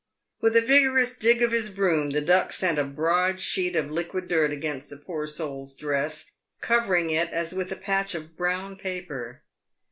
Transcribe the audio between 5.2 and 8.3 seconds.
soul's dress, covering it as with a patch